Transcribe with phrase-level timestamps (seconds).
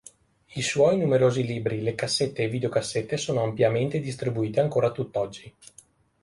[0.55, 5.55] I suoi numerosi libri, le cassette e videocassette sono ampiamente distribuite ancora tutt'oggi.